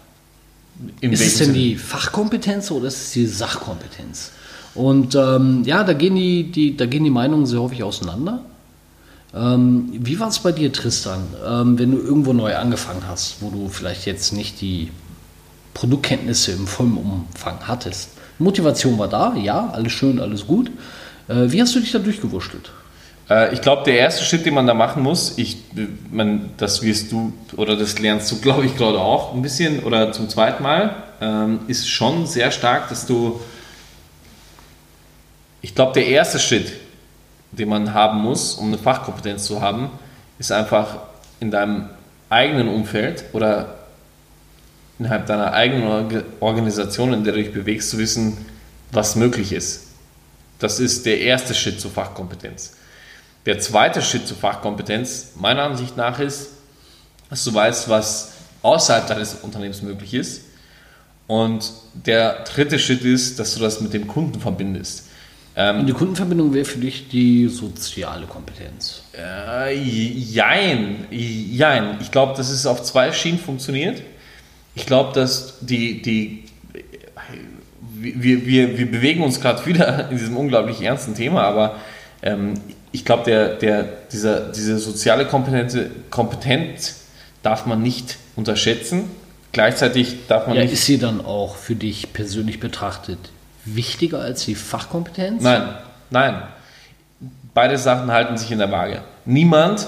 In 1.00 1.13
ist 1.13 1.22
es 1.22 1.38
denn 1.38 1.48
Sinne? 1.48 1.57
die 1.57 1.75
Fachkompetenz 1.78 2.69
oder 2.69 2.88
ist 2.88 3.01
es 3.01 3.12
die 3.12 3.25
Sachkompetenz? 3.25 4.31
Und 4.75 5.16
ähm, 5.16 5.63
ja, 5.63 5.86
da 5.86 5.94
gehen, 5.94 6.16
die, 6.16 6.51
die, 6.51 6.75
da 6.75 6.86
gehen 6.86 7.06
die 7.06 7.10
Meinungen 7.10 7.45
sehr 7.45 7.62
häufig 7.62 7.81
auseinander. 7.81 8.42
Ähm, 9.34 9.89
wie 9.94 10.19
war 10.19 10.28
es 10.28 10.39
bei 10.39 10.51
dir, 10.51 10.72
Tristan, 10.72 11.24
ähm, 11.48 11.80
wenn 11.80 11.92
du 11.92 11.98
irgendwo 11.98 12.34
neu 12.34 12.56
angefangen 12.57 13.04
hast, 13.07 13.38
wo 13.39 13.50
du 13.50 13.69
vielleicht 13.69 14.06
jetzt 14.06 14.34
nicht 14.34 14.60
die 14.60 14.92
Produktkenntnisse 15.74 16.51
im 16.51 16.68
vollen 16.68 16.98
Umfang 16.98 17.60
hattest? 17.62 18.10
Motivation 18.38 19.00
war 19.00 19.07
da, 19.07 19.34
ja, 19.36 19.69
alles 19.69 19.94
schön, 19.94 20.19
alles 20.19 20.45
gut. 20.45 20.69
Äh, 21.30 21.51
wie 21.51 21.62
hast 21.62 21.74
du 21.74 21.80
dich 21.80 21.94
da 21.94 22.00
durchgewurschtelt? 22.00 22.69
Äh, 23.29 23.53
ich 23.53 23.62
glaube, 23.62 23.83
der 23.83 23.97
erste 24.00 24.24
Schritt, 24.24 24.45
den 24.45 24.53
man 24.53 24.68
da 24.68 24.74
machen 24.74 25.03
muss, 25.03 25.38
ich, 25.38 25.57
man, 26.12 26.51
das 26.57 26.81
wirst 26.81 27.12
du 27.12 27.33
oder 27.56 27.75
das 27.75 28.00
lernst 28.00 28.31
du, 28.31 28.39
glaube 28.39 28.65
ich, 28.65 28.75
gerade 28.77 29.00
auch 29.00 29.33
ein 29.33 29.41
bisschen 29.41 29.83
oder 29.83 30.12
zum 30.12 30.29
zweiten 30.29 30.63
Mal, 30.63 30.95
ähm, 31.21 31.62
ist 31.67 31.89
schon 31.89 32.27
sehr 32.27 32.51
stark, 32.51 32.89
dass 32.89 33.05
du, 33.05 33.39
ich 35.62 35.75
glaube, 35.75 35.93
der 35.93 36.07
erste 36.07 36.39
Schritt, 36.39 36.74
den 37.51 37.69
man 37.69 37.93
haben 37.93 38.19
muss, 38.19 38.55
um 38.55 38.67
eine 38.67 38.77
Fachkompetenz 38.77 39.46
zu 39.46 39.62
haben, 39.62 39.89
ist 40.39 40.51
einfach 40.51 40.98
in 41.39 41.51
deinem 41.51 41.89
eigenen 42.29 42.67
Umfeld 42.67 43.24
oder 43.34 43.77
innerhalb 45.00 45.27
deiner 45.27 45.53
eigenen 45.53 45.88
Orga- 45.88 46.24
Organisation, 46.39 47.13
in 47.13 47.24
der 47.24 47.34
du 47.34 47.43
dich 47.43 47.53
bewegst, 47.53 47.91
zu 47.91 47.98
wissen, 47.98 48.38
was 48.91 49.15
möglich 49.15 49.53
ist. 49.53 49.88
Das 50.60 50.79
ist 50.79 51.05
der 51.05 51.22
erste 51.22 51.53
Schritt 51.53 51.79
zur 51.79 51.91
Fachkompetenz. 51.91 52.74
Der 53.48 53.60
zweite 53.60 54.01
Schritt 54.01 54.27
zur 54.27 54.36
Fachkompetenz, 54.36 55.32
meiner 55.38 55.63
Ansicht 55.63 55.96
nach, 55.96 56.20
ist, 56.20 56.50
dass 57.30 57.46
du 57.46 57.54
weißt, 57.54 57.88
was 57.88 58.34
außerhalb 58.62 59.08
deines 59.08 59.36
Unternehmens 59.36 59.82
möglich 59.82 60.13
ist. 60.13 60.42
Und 61.27 61.72
der 61.94 62.44
dritte 62.44 62.77
Schritt 62.77 63.04
ist, 63.04 63.39
dass 63.39 63.56
du 63.56 63.62
das 63.62 63.80
mit 63.80 63.94
dem 63.94 64.06
Kunden 64.06 64.42
verbindest. 64.42 65.08
Ähm, 65.56 65.80
Und 65.80 65.88
die 65.88 65.94
Kundenverbindung 65.94 66.54
wäre 66.54 66.66
für 66.66 66.77
dich 66.77 67.08
die 67.08 67.48
soziale 67.48 68.27
Kompetenz. 68.27 69.04
äh, 69.18 69.74
jein, 69.74 71.08
jein. 71.10 72.00
Ich 72.01 72.12
glaube, 72.12 72.36
dass 72.36 72.50
es 72.50 72.66
auf 72.66 72.84
zwei 72.84 73.13
Schienen 73.13 73.39
funktioniert. 73.39 74.01
Ich 74.75 74.86
glaube, 74.86 75.13
dass 75.13 75.60
die, 75.62 76.01
die 76.01 76.44
wir, 78.00 78.46
wir, 78.46 78.77
wir 78.77 78.92
bewegen 78.92 79.24
uns 79.24 79.39
gerade 79.39 79.66
wieder 79.66 80.10
in 80.12 80.18
diesem 80.18 80.36
unglaublich 80.36 80.82
ernsten 80.82 81.16
Thema, 81.16 81.44
aber 81.44 81.77
ich 82.91 83.05
glaube, 83.05 83.24
der, 83.25 83.55
der, 83.55 83.83
dieser, 84.12 84.51
diese 84.51 84.79
soziale 84.79 85.25
Kompetenz, 85.25 85.77
Kompetenz 86.09 87.01
darf 87.43 87.65
man 87.65 87.81
nicht 87.81 88.17
unterschätzen. 88.36 89.05
Gleichzeitig 89.51 90.27
darf 90.27 90.47
man 90.47 90.55
Ja, 90.55 90.63
nicht. 90.63 90.74
ist 90.74 90.86
sie 90.86 90.97
dann 90.97 91.24
auch 91.24 91.55
für 91.55 91.75
dich 91.75 92.13
persönlich 92.13 92.59
betrachtet 92.59 93.19
wichtiger 93.65 94.19
als 94.19 94.45
die 94.45 94.55
Fachkompetenz? 94.55 95.43
Nein, 95.43 95.69
nein. 96.09 96.41
Beide 97.53 97.77
Sachen 97.77 98.12
halten 98.12 98.38
sich 98.38 98.51
in 98.51 98.59
der 98.59 98.71
Waage. 98.71 99.01
Niemand. 99.25 99.88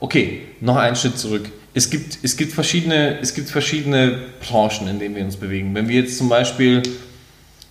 Okay, 0.00 0.42
noch 0.60 0.76
einen 0.76 0.96
Schritt 0.96 1.18
zurück. 1.18 1.50
Es 1.72 1.90
gibt, 1.90 2.18
es, 2.22 2.36
gibt 2.36 2.52
verschiedene, 2.52 3.18
es 3.20 3.34
gibt 3.34 3.50
verschiedene 3.50 4.18
Branchen, 4.46 4.86
in 4.88 4.98
denen 4.98 5.16
wir 5.16 5.24
uns 5.24 5.36
bewegen. 5.36 5.74
Wenn 5.74 5.88
wir 5.88 6.00
jetzt 6.00 6.18
zum 6.18 6.28
Beispiel, 6.28 6.82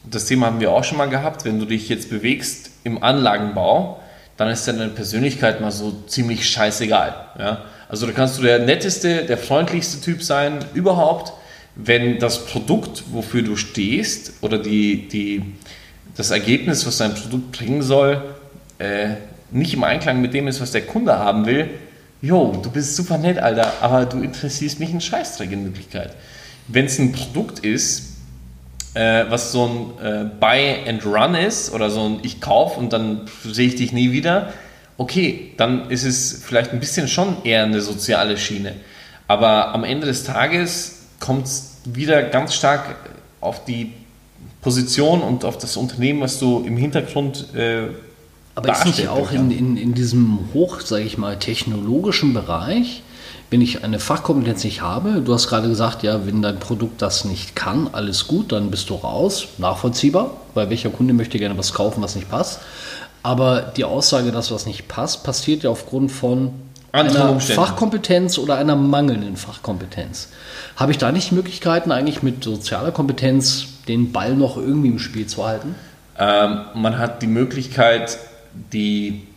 das 0.09 0.25
Thema 0.25 0.47
haben 0.47 0.59
wir 0.59 0.71
auch 0.71 0.83
schon 0.83 0.97
mal 0.97 1.09
gehabt, 1.09 1.45
wenn 1.45 1.59
du 1.59 1.65
dich 1.65 1.89
jetzt 1.89 2.09
bewegst 2.09 2.71
im 2.83 3.03
Anlagenbau, 3.03 3.99
dann 4.37 4.49
ist 4.49 4.67
deine 4.67 4.89
Persönlichkeit 4.89 5.61
mal 5.61 5.71
so 5.71 5.91
ziemlich 6.07 6.49
scheißegal. 6.49 7.15
Ja? 7.37 7.61
Also 7.87 8.07
da 8.07 8.13
kannst 8.13 8.39
du 8.39 8.41
der 8.41 8.59
netteste, 8.59 9.25
der 9.25 9.37
freundlichste 9.37 10.01
Typ 10.01 10.23
sein 10.23 10.59
überhaupt. 10.73 11.33
Wenn 11.75 12.19
das 12.19 12.45
Produkt, 12.45 13.03
wofür 13.11 13.41
du 13.41 13.55
stehst, 13.55 14.33
oder 14.41 14.57
die, 14.57 15.07
die, 15.07 15.43
das 16.15 16.31
Ergebnis, 16.31 16.85
was 16.85 16.97
dein 16.97 17.13
Produkt 17.15 17.51
bringen 17.51 17.81
soll, 17.81 18.21
äh, 18.79 19.09
nicht 19.51 19.73
im 19.73 19.83
Einklang 19.83 20.21
mit 20.21 20.33
dem 20.33 20.47
ist, 20.47 20.61
was 20.61 20.71
der 20.71 20.83
Kunde 20.83 21.17
haben 21.17 21.45
will, 21.45 21.69
jo, 22.21 22.59
du 22.63 22.71
bist 22.71 22.95
super 22.95 23.17
nett, 23.17 23.37
Alter, 23.37 23.73
aber 23.81 24.05
du 24.05 24.21
interessierst 24.21 24.79
mich 24.79 24.89
einen 24.89 25.01
Scheißdreck 25.01 25.51
in 25.51 25.65
Wirklichkeit. 25.65 26.15
Wenn 26.67 26.85
es 26.85 26.97
ein 26.97 27.11
Produkt 27.11 27.59
ist, 27.59 28.12
äh, 28.93 29.25
was 29.29 29.51
so 29.51 29.65
ein 29.65 30.05
äh, 30.05 30.25
Buy 30.39 30.87
and 30.87 31.05
Run 31.05 31.35
ist 31.35 31.73
oder 31.73 31.89
so 31.89 32.01
ein 32.05 32.19
Ich 32.23 32.41
kauf 32.41 32.77
und 32.77 32.93
dann 32.93 33.21
sehe 33.43 33.67
ich 33.67 33.75
dich 33.75 33.91
nie 33.91 34.11
wieder, 34.11 34.53
okay, 34.97 35.51
dann 35.57 35.89
ist 35.89 36.03
es 36.03 36.43
vielleicht 36.45 36.71
ein 36.71 36.79
bisschen 36.79 37.07
schon 37.07 37.37
eher 37.43 37.63
eine 37.63 37.81
soziale 37.81 38.37
Schiene. 38.37 38.73
Aber 39.27 39.73
am 39.73 39.83
Ende 39.83 40.07
des 40.07 40.23
Tages 40.23 41.07
kommt 41.19 41.47
es 41.47 41.77
wieder 41.85 42.23
ganz 42.23 42.53
stark 42.53 42.95
auf 43.41 43.65
die 43.65 43.93
Position 44.61 45.21
und 45.21 45.45
auf 45.45 45.57
das 45.57 45.75
Unternehmen, 45.75 46.21
was 46.21 46.39
du 46.39 46.63
im 46.65 46.77
Hintergrund 46.77 47.53
äh, 47.55 47.87
aber 48.55 48.71
ist 48.71 48.85
nicht 48.85 49.07
auch 49.07 49.31
in, 49.31 49.51
in, 49.51 49.77
in 49.77 49.93
diesem 49.93 50.39
hoch, 50.53 50.81
sage 50.81 51.03
ich 51.03 51.17
mal, 51.17 51.39
technologischen 51.39 52.33
Bereich, 52.33 53.01
wenn 53.53 53.61
ich 53.61 53.83
eine 53.83 53.99
Fachkompetenz 53.99 54.63
nicht 54.63 54.81
habe, 54.81 55.21
du 55.23 55.31
hast 55.31 55.47
gerade 55.47 55.67
gesagt, 55.67 56.01
ja, 56.01 56.25
wenn 56.25 56.41
dein 56.41 56.57
Produkt 56.57 57.03
das 57.03 57.23
nicht 57.23 57.55
kann, 57.55 57.87
alles 57.91 58.27
gut, 58.27 58.51
dann 58.51 58.71
bist 58.71 58.89
du 58.89 58.95
raus, 58.95 59.45
nachvollziehbar, 59.59 60.31
weil 60.55 60.71
welcher 60.71 60.89
Kunde 60.89 61.13
möchte 61.13 61.37
gerne 61.37 61.55
was 61.55 61.71
kaufen, 61.71 62.01
was 62.01 62.15
nicht 62.15 62.31
passt. 62.31 62.61
Aber 63.21 63.61
die 63.61 63.83
Aussage, 63.83 64.31
dass 64.31 64.51
was 64.51 64.65
nicht 64.65 64.87
passt, 64.87 65.23
passiert 65.23 65.61
ja 65.61 65.69
aufgrund 65.69 66.11
von 66.11 66.51
einer 66.91 67.29
Umstände. 67.29 67.61
Fachkompetenz 67.61 68.39
oder 68.39 68.55
einer 68.55 68.75
mangelnden 68.75 69.37
Fachkompetenz. 69.37 70.29
Habe 70.75 70.91
ich 70.91 70.97
da 70.97 71.11
nicht 71.11 71.31
Möglichkeiten, 71.31 71.91
eigentlich 71.91 72.23
mit 72.23 72.43
sozialer 72.43 72.91
Kompetenz 72.91 73.65
den 73.87 74.11
Ball 74.11 74.35
noch 74.35 74.57
irgendwie 74.57 74.87
im 74.87 74.97
Spiel 74.97 75.27
zu 75.27 75.45
halten? 75.45 75.75
Ähm, 76.17 76.61
man 76.73 76.97
hat 76.97 77.21
die 77.21 77.27
Möglichkeit, 77.27 78.17
die, 78.73 79.27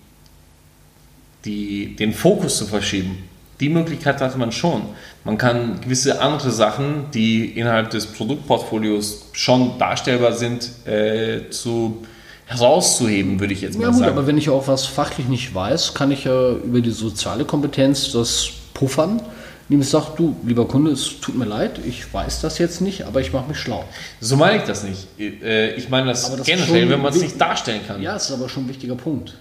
die, 1.44 1.96
den 1.96 2.14
Fokus 2.14 2.56
zu 2.56 2.64
verschieben. 2.64 3.28
Die 3.60 3.68
Möglichkeit 3.68 4.20
hat 4.20 4.36
man 4.36 4.52
schon. 4.52 4.82
Man 5.25 5.38
kann 5.38 5.80
gewisse 5.80 6.20
andere 6.20 6.50
Sachen, 6.50 7.10
die 7.12 7.46
innerhalb 7.58 7.90
des 7.90 8.06
Produktportfolios 8.06 9.30
schon 9.32 9.78
darstellbar 9.78 10.32
sind, 10.32 10.70
äh, 10.86 11.48
zu 11.50 12.04
herauszuheben, 12.46 13.40
würde 13.40 13.54
ich 13.54 13.62
jetzt 13.62 13.76
mal 13.76 13.84
ja, 13.84 13.90
gut, 13.90 13.98
sagen. 13.98 14.12
Aber 14.12 14.26
wenn 14.26 14.38
ich 14.38 14.50
auch 14.50 14.68
was 14.68 14.86
fachlich 14.86 15.26
nicht 15.26 15.54
weiß, 15.54 15.94
kann 15.94 16.10
ich 16.10 16.25
ja 16.25 16.52
über 16.52 16.80
die 16.80 16.90
soziale 16.90 17.44
Kompetenz 17.44 18.12
das 18.12 18.48
puffern 18.75 19.20
indem 19.68 19.80
ich 19.80 19.88
sage, 19.88 20.06
du, 20.16 20.36
lieber 20.44 20.68
Kunde, 20.68 20.92
es 20.92 21.20
tut 21.20 21.36
mir 21.36 21.44
leid, 21.44 21.80
ich 21.84 22.12
weiß 22.12 22.40
das 22.40 22.58
jetzt 22.58 22.80
nicht, 22.80 23.02
aber 23.02 23.20
ich 23.20 23.32
mache 23.32 23.48
mich 23.48 23.58
schlau. 23.58 23.84
So 24.20 24.36
meine 24.36 24.58
ich 24.58 24.62
das 24.62 24.84
nicht. 24.84 25.08
Äh, 25.18 25.75
ich 25.75 25.88
meine 25.88 26.08
das, 26.08 26.36
das 26.36 26.46
generell, 26.46 26.88
wenn 26.88 27.02
man 27.02 27.12
es 27.12 27.20
nicht 27.20 27.40
darstellen 27.40 27.80
kann. 27.86 28.00
Ja, 28.00 28.14
es 28.14 28.30
ist 28.30 28.32
aber 28.32 28.48
schon 28.48 28.64
ein 28.64 28.68
wichtiger 28.68 28.94
Punkt. 28.94 29.34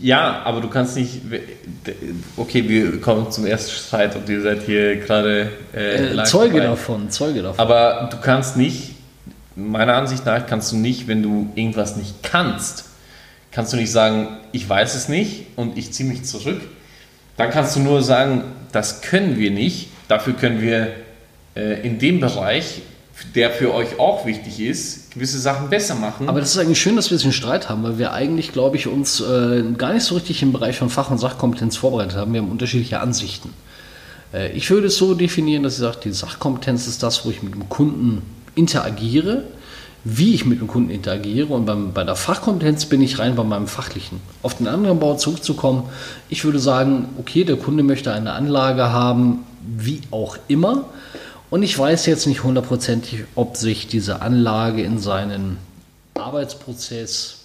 Ja, 0.00 0.42
aber 0.44 0.60
du 0.60 0.68
kannst 0.68 0.96
nicht. 0.96 1.22
Okay, 2.36 2.68
wir 2.68 3.00
kommen 3.00 3.30
zum 3.30 3.46
ersten 3.46 3.70
Streit 3.70 4.14
und 4.14 4.28
ihr 4.28 4.42
seid 4.42 4.62
hier 4.62 4.96
gerade 4.96 5.50
äh, 5.74 6.12
äh, 6.12 6.24
Zeuge 6.24 6.58
dabei. 6.58 6.66
davon, 6.66 7.10
Zeuge 7.10 7.42
davon. 7.42 7.58
Aber 7.58 8.10
du 8.10 8.18
kannst 8.18 8.58
nicht, 8.58 8.94
meiner 9.56 9.94
Ansicht 9.94 10.26
nach, 10.26 10.46
kannst 10.46 10.72
du 10.72 10.76
nicht, 10.76 11.08
wenn 11.08 11.22
du 11.22 11.50
irgendwas 11.54 11.96
nicht 11.96 12.22
kannst, 12.22 12.90
kannst 13.52 13.72
du 13.72 13.78
nicht 13.78 13.90
sagen, 13.90 14.28
ich 14.52 14.68
weiß 14.68 14.94
es 14.94 15.08
nicht 15.08 15.46
und 15.56 15.78
ich 15.78 15.92
ziehe 15.92 16.08
mich 16.08 16.24
zurück. 16.24 16.60
Dann 17.38 17.50
kannst 17.50 17.76
du 17.76 17.80
nur 17.80 18.02
sagen, 18.02 18.44
das 18.72 19.00
können 19.00 19.38
wir 19.38 19.50
nicht. 19.50 19.88
Dafür 20.08 20.34
können 20.34 20.60
wir 20.60 20.88
äh, 21.56 21.80
in 21.86 21.98
dem 21.98 22.20
Bereich, 22.20 22.82
der 23.34 23.50
für 23.50 23.74
euch 23.74 23.98
auch 23.98 24.26
wichtig 24.26 24.60
ist, 24.60 25.12
gewisse 25.12 25.38
Sachen 25.38 25.68
besser 25.68 25.94
machen. 25.94 26.28
Aber 26.28 26.40
das 26.40 26.50
ist 26.50 26.58
eigentlich 26.58 26.80
schön, 26.80 26.96
dass 26.96 27.10
wir 27.10 27.18
diesen 27.18 27.32
Streit 27.32 27.68
haben, 27.68 27.82
weil 27.82 27.98
wir 27.98 28.12
eigentlich, 28.12 28.52
glaube 28.52 28.76
ich, 28.76 28.86
uns 28.86 29.20
äh, 29.20 29.62
gar 29.76 29.92
nicht 29.92 30.04
so 30.04 30.14
richtig 30.14 30.42
im 30.42 30.52
Bereich 30.52 30.78
von 30.78 30.88
Fach- 30.88 31.10
und 31.10 31.18
Sachkompetenz 31.18 31.76
vorbereitet 31.76 32.16
haben. 32.16 32.32
Wir 32.32 32.40
haben 32.40 32.50
unterschiedliche 32.50 33.00
Ansichten. 33.00 33.52
Äh, 34.32 34.52
ich 34.52 34.70
würde 34.70 34.86
es 34.86 34.96
so 34.96 35.14
definieren, 35.14 35.62
dass 35.62 35.74
ich 35.74 35.80
sage, 35.80 35.98
die 36.04 36.12
Sachkompetenz 36.12 36.86
ist 36.86 37.02
das, 37.02 37.24
wo 37.24 37.30
ich 37.30 37.42
mit 37.42 37.54
dem 37.54 37.68
Kunden 37.68 38.22
interagiere 38.54 39.44
wie 40.04 40.34
ich 40.34 40.44
mit 40.44 40.60
dem 40.60 40.66
Kunden 40.66 40.90
interagiere. 40.90 41.52
Und 41.52 41.64
beim, 41.64 41.92
bei 41.92 42.04
der 42.04 42.16
Fachkompetenz 42.16 42.86
bin 42.86 43.02
ich 43.02 43.18
rein 43.18 43.36
bei 43.36 43.44
meinem 43.44 43.66
Fachlichen. 43.66 44.20
Auf 44.42 44.56
den 44.56 44.66
anderen 44.66 44.98
Bau 44.98 45.14
zurückzukommen, 45.14 45.84
ich 46.28 46.44
würde 46.44 46.58
sagen, 46.58 47.10
okay, 47.18 47.44
der 47.44 47.56
Kunde 47.56 47.82
möchte 47.82 48.12
eine 48.12 48.32
Anlage 48.32 48.92
haben, 48.92 49.44
wie 49.64 50.00
auch 50.10 50.36
immer. 50.48 50.86
Und 51.52 51.62
ich 51.62 51.78
weiß 51.78 52.06
jetzt 52.06 52.26
nicht 52.26 52.44
hundertprozentig, 52.44 53.24
ob 53.34 53.58
sich 53.58 53.86
diese 53.86 54.22
Anlage 54.22 54.80
in 54.84 54.98
seinen 54.98 55.58
Arbeitsprozess 56.14 57.40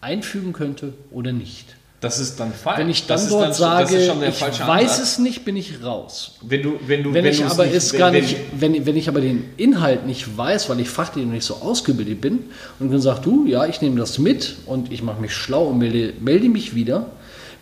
einfügen 0.00 0.54
könnte 0.54 0.94
oder 1.10 1.32
nicht. 1.32 1.66
Das 2.00 2.18
ist 2.18 2.40
dann 2.40 2.54
falsch. 2.54 2.78
Wenn 2.78 2.88
ich 2.88 3.06
dann 3.06 3.28
dort 3.28 3.44
dann, 3.44 3.52
sage, 3.52 3.98
ich 3.98 4.40
weiß 4.40 4.60
Ansatz. 4.60 5.00
es 5.00 5.18
nicht, 5.18 5.44
bin 5.44 5.56
ich 5.56 5.84
raus. 5.84 6.38
Wenn 6.40 6.62
du, 6.62 6.80
wenn 6.86 7.02
du, 7.02 7.12
wenn, 7.12 7.24
wenn 7.24 7.30
ich 7.30 7.44
aber 7.44 7.66
nicht, 7.66 7.74
es 7.74 7.92
wenn, 7.92 7.98
gar 7.98 8.10
nicht, 8.10 8.36
wenn, 8.58 8.86
wenn 8.86 8.96
ich 8.96 9.10
aber 9.10 9.20
den 9.20 9.44
Inhalt 9.58 10.06
nicht 10.06 10.34
weiß, 10.34 10.70
weil 10.70 10.80
ich 10.80 10.88
fachlich 10.88 11.26
nicht 11.26 11.44
so 11.44 11.56
ausgebildet 11.56 12.22
bin 12.22 12.44
und 12.80 12.90
dann 12.90 13.02
sagst 13.02 13.26
du, 13.26 13.44
ja, 13.44 13.66
ich 13.66 13.82
nehme 13.82 14.00
das 14.00 14.18
mit 14.18 14.56
und 14.64 14.90
ich 14.90 15.02
mache 15.02 15.20
mich 15.20 15.34
schlau 15.34 15.66
und 15.66 15.78
melde, 15.78 16.14
melde 16.20 16.48
mich 16.48 16.74
wieder, 16.74 17.10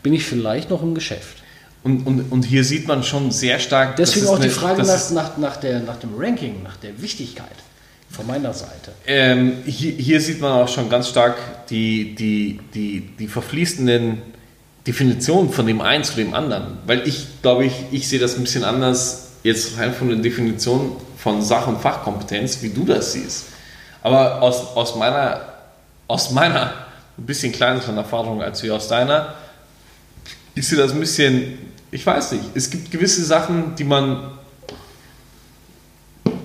bin 0.04 0.14
ich 0.14 0.24
vielleicht 0.24 0.70
noch 0.70 0.84
im 0.84 0.94
Geschäft. 0.94 1.38
Und, 1.82 2.06
und, 2.06 2.32
und 2.32 2.44
hier 2.44 2.62
sieht 2.62 2.86
man 2.86 3.02
schon 3.02 3.30
sehr 3.30 3.58
stark. 3.58 3.96
Deswegen 3.96 4.26
auch 4.26 4.38
die 4.38 4.44
eine, 4.44 4.52
Frage 4.52 4.82
nach, 4.82 5.10
nach, 5.10 5.36
nach, 5.38 5.56
der, 5.56 5.80
nach 5.80 5.96
dem 5.96 6.10
Ranking, 6.16 6.62
nach 6.62 6.76
der 6.76 7.00
Wichtigkeit 7.00 7.46
von 8.10 8.26
meiner 8.26 8.52
Seite. 8.52 8.92
Ähm, 9.06 9.58
hier, 9.64 9.92
hier, 9.92 10.20
sieht 10.20 10.40
man 10.40 10.52
auch 10.52 10.68
schon 10.68 10.90
ganz 10.90 11.08
stark 11.08 11.36
die, 11.68 12.14
die, 12.14 12.60
die, 12.74 13.00
die 13.18 13.28
verfließenden 13.28 14.20
Definitionen 14.86 15.50
von 15.50 15.66
dem 15.66 15.80
einen 15.80 16.04
zu 16.04 16.16
dem 16.16 16.34
anderen. 16.34 16.78
Weil 16.86 17.06
ich 17.06 17.40
glaube, 17.40 17.64
ich, 17.64 17.74
ich 17.92 18.08
sehe 18.08 18.18
das 18.18 18.36
ein 18.36 18.42
bisschen 18.42 18.64
anders, 18.64 19.32
jetzt 19.42 19.78
rein 19.78 19.94
von 19.94 20.08
der 20.08 20.18
Definition 20.18 20.96
von 21.16 21.40
Sach- 21.42 21.66
und 21.66 21.80
Fachkompetenz, 21.80 22.62
wie 22.62 22.70
du 22.70 22.84
das 22.84 23.12
siehst. 23.12 23.46
Aber 24.02 24.42
aus, 24.42 24.76
aus 24.76 24.96
meiner, 24.96 25.40
aus 26.08 26.30
meiner 26.30 26.72
ein 27.16 27.26
bisschen 27.26 27.52
kleineren 27.52 27.96
Erfahrung 27.96 28.42
als 28.42 28.62
wie 28.62 28.70
aus 28.70 28.88
deiner, 28.88 29.34
ich 30.54 30.66
sehe 30.66 30.78
das 30.78 30.92
ein 30.92 31.00
bisschen, 31.00 31.58
ich 31.90 32.04
weiß 32.04 32.32
nicht, 32.32 32.44
es 32.54 32.70
gibt 32.70 32.90
gewisse 32.90 33.24
Sachen, 33.24 33.74
die 33.76 33.84
man 33.84 34.32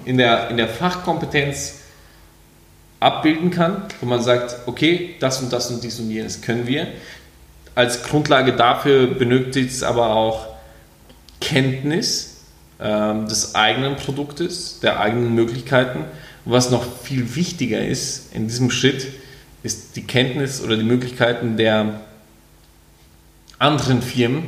in 0.05 0.17
der, 0.17 0.49
in 0.49 0.57
der 0.57 0.67
Fachkompetenz 0.67 1.81
abbilden 2.99 3.51
kann, 3.51 3.83
wo 4.01 4.05
man 4.05 4.21
sagt, 4.21 4.55
okay, 4.67 5.15
das 5.19 5.41
und 5.41 5.51
das 5.51 5.69
und 5.69 5.83
dies 5.83 5.99
und 5.99 6.09
jenes 6.09 6.41
können 6.41 6.67
wir. 6.67 6.87
Als 7.73 8.03
Grundlage 8.03 8.53
dafür 8.53 9.07
benötigt 9.07 9.71
es 9.71 9.83
aber 9.83 10.11
auch 10.11 10.47
Kenntnis 11.41 12.45
ähm, 12.79 13.27
des 13.27 13.53
eigenen 13.53 13.95
Produktes, 13.95 14.79
der 14.79 14.99
eigenen 14.99 15.35
Möglichkeiten. 15.35 15.99
Und 16.45 16.51
was 16.51 16.71
noch 16.71 16.85
viel 17.03 17.35
wichtiger 17.35 17.85
ist 17.85 18.33
in 18.33 18.47
diesem 18.47 18.71
Schritt, 18.71 19.07
ist 19.63 19.95
die 19.95 20.03
Kenntnis 20.03 20.61
oder 20.61 20.77
die 20.77 20.83
Möglichkeiten 20.83 21.57
der 21.57 22.01
anderen 23.65 24.01
Firmen 24.01 24.43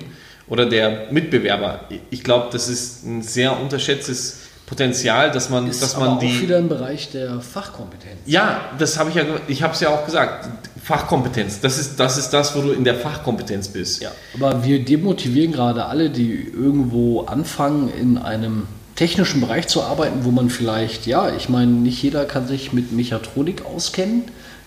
oder 0.47 0.65
der 0.65 1.11
Mitbewerber. 1.11 1.81
Ich 2.09 2.23
glaube, 2.23 2.47
das 2.51 2.69
ist 2.69 3.05
ein 3.05 3.21
sehr 3.21 3.59
unterschätztes 3.59 4.39
Potenzial, 4.65 5.31
dass 5.31 5.49
man, 5.49 5.67
ist 5.67 5.81
dass 5.81 5.97
man 5.97 6.19
die. 6.19 6.27
Auch 6.27 6.41
wieder 6.41 6.57
im 6.59 6.67
Bereich 6.67 7.09
der 7.09 7.39
Fachkompetenz. 7.39 8.19
Ja, 8.25 8.61
das 8.77 8.99
habe 8.99 9.09
ich 9.09 9.15
ja, 9.15 9.23
ich 9.47 9.63
habe 9.63 9.73
es 9.73 9.79
ja 9.79 9.89
auch 9.89 10.05
gesagt. 10.05 10.49
Fachkompetenz, 10.83 11.59
das 11.59 11.77
ist, 11.77 11.99
das 11.99 12.17
ist 12.17 12.29
das, 12.29 12.55
wo 12.55 12.61
du 12.61 12.71
in 12.71 12.85
der 12.85 12.95
Fachkompetenz 12.95 13.67
bist. 13.67 14.01
Ja, 14.01 14.11
aber 14.35 14.63
wir 14.63 14.85
demotivieren 14.85 15.51
gerade 15.51 15.85
alle, 15.85 16.09
die 16.09 16.47
irgendwo 16.53 17.21
anfangen, 17.21 17.89
in 17.89 18.17
einem 18.17 18.67
technischen 18.95 19.41
Bereich 19.41 19.67
zu 19.67 19.83
arbeiten, 19.83 20.23
wo 20.23 20.31
man 20.31 20.49
vielleicht, 20.49 21.05
ja, 21.05 21.35
ich 21.35 21.49
meine, 21.49 21.71
nicht 21.71 22.01
jeder 22.01 22.23
kann 22.23 22.47
sich 22.47 22.71
mit 22.71 22.93
Mechatronik 22.93 23.65
auskennen, 23.65 24.23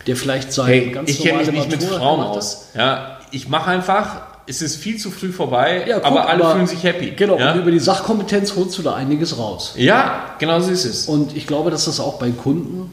der 0.06 0.16
vielleicht 0.16 0.52
sein 0.52 0.66
hey, 0.66 0.90
ganz 0.90 1.08
ich 1.08 1.20
kenne 1.20 1.38
mich 1.38 1.50
nicht 1.50 1.70
mit 1.70 1.82
Frauen 1.82 2.20
aus. 2.20 2.68
Ja, 2.74 3.18
ich 3.32 3.48
mache 3.48 3.70
einfach 3.70 4.29
es 4.50 4.62
ist 4.62 4.76
viel 4.76 4.96
zu 4.96 5.12
früh 5.12 5.30
vorbei, 5.30 5.84
ja, 5.86 6.00
guck, 6.00 6.06
aber 6.06 6.28
alle 6.28 6.44
aber, 6.44 6.54
fühlen 6.54 6.66
sich 6.66 6.82
happy. 6.82 7.12
Genau, 7.12 7.38
ja? 7.38 7.52
und 7.52 7.60
über 7.60 7.70
die 7.70 7.78
Sachkompetenz 7.78 8.56
holst 8.56 8.76
du 8.78 8.82
da 8.82 8.94
einiges 8.94 9.38
raus. 9.38 9.74
Ja, 9.76 10.34
genau 10.40 10.58
so 10.58 10.72
ist 10.72 10.84
es. 10.84 11.06
Und 11.06 11.36
ich 11.36 11.46
glaube, 11.46 11.70
dass 11.70 11.84
das 11.84 12.00
auch 12.00 12.18
bei 12.18 12.30
Kunden 12.30 12.92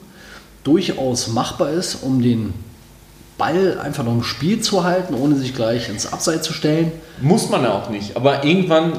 durchaus 0.64 1.28
machbar 1.28 1.72
ist, 1.72 2.04
um 2.04 2.22
den 2.22 2.54
Ball 3.40 3.80
einfach 3.80 4.04
noch 4.04 4.14
im 4.14 4.24
Spiel 4.24 4.62
zu 4.62 4.84
halten, 4.84 5.16
ohne 5.16 5.36
sich 5.36 5.56
gleich 5.56 5.90
ins 5.90 6.12
Abseits 6.14 6.46
zu 6.46 6.54
stellen. 6.54 6.92
Muss 7.22 7.50
man 7.50 7.66
auch 7.66 7.90
nicht, 7.90 8.16
aber 8.16 8.44
irgendwann 8.44 8.94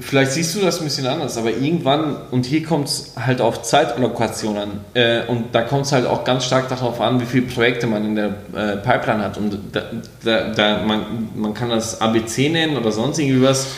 vielleicht 0.00 0.32
siehst 0.32 0.54
du 0.54 0.60
das 0.60 0.78
ein 0.78 0.84
bisschen 0.84 1.06
anders, 1.06 1.36
aber 1.36 1.50
irgendwann, 1.50 2.16
und 2.30 2.46
hier 2.46 2.62
kommt 2.62 2.88
es 2.88 3.14
halt 3.16 3.40
auf 3.40 3.62
Zeitallokation 3.62 4.56
an, 4.56 4.70
äh, 4.94 5.26
und 5.26 5.54
da 5.54 5.62
kommt 5.62 5.86
es 5.86 5.92
halt 5.92 6.06
auch 6.06 6.24
ganz 6.24 6.44
stark 6.44 6.68
darauf 6.68 7.00
an, 7.00 7.20
wie 7.20 7.26
viele 7.26 7.46
Projekte 7.46 7.86
man 7.86 8.04
in 8.04 8.14
der 8.16 8.34
äh, 8.54 8.76
Pipeline 8.76 9.22
hat. 9.22 9.38
Und 9.38 9.58
da, 9.72 9.82
da, 10.24 10.50
da, 10.50 10.82
man, 10.84 11.30
man 11.34 11.54
kann 11.54 11.70
das 11.70 12.00
ABC 12.00 12.48
nennen 12.48 12.76
oder 12.76 12.92
sonst 12.92 13.18
irgendwie 13.18 13.42
was. 13.42 13.68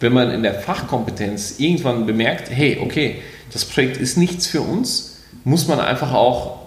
wenn 0.00 0.12
man 0.12 0.30
in 0.30 0.42
der 0.42 0.54
Fachkompetenz 0.54 1.58
irgendwann 1.58 2.06
bemerkt, 2.06 2.50
hey, 2.50 2.78
okay, 2.82 3.22
das 3.52 3.64
Projekt 3.64 3.96
ist 3.96 4.16
nichts 4.18 4.46
für 4.46 4.60
uns, 4.60 5.18
muss 5.44 5.68
man 5.68 5.80
einfach 5.80 6.12
auch, 6.12 6.58